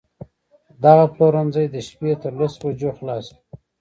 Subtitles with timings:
[0.83, 3.39] دغه پلورنځی د شپې تر لسو بجو خلاص وي